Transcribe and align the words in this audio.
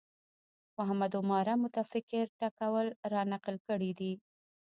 محمد 0.77 1.11
عماره 1.21 1.53
متفکر 1.63 2.25
ټکول 2.39 2.87
رانقل 3.13 3.55
کړی 3.67 3.91
دی 3.99 4.13